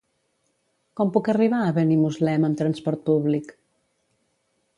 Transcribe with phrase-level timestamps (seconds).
[0.99, 3.55] Com puc arribar a Benimuslem amb transport públic?